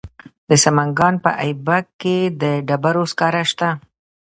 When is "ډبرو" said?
2.67-3.03